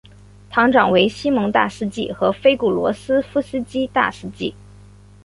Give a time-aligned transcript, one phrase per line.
[0.49, 4.55] 堂长为西蒙大司祭和菲古罗夫斯基大司祭。